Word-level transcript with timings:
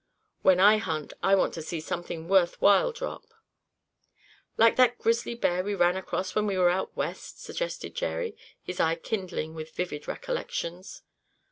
When 0.41 0.59
I 0.59 0.77
hunt, 0.77 1.13
I 1.21 1.35
want 1.35 1.53
to 1.53 1.61
see 1.61 1.79
something 1.79 2.27
worth 2.27 2.59
while 2.59 2.91
drop." 2.91 3.23
"Like 4.57 4.75
that 4.77 4.97
grizzly 4.97 5.35
bear 5.35 5.63
we 5.63 5.75
ran 5.75 5.95
across 5.95 6.33
when 6.33 6.47
we 6.47 6.57
were 6.57 6.71
out 6.71 6.97
West?" 6.97 7.39
suggested 7.39 7.93
Jerry, 7.93 8.35
his 8.63 8.79
eyes 8.79 8.97
kindling 9.03 9.53
with 9.53 9.75
vivid 9.75 10.07
recollections. 10.07 11.03